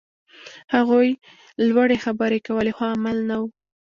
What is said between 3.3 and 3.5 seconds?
و.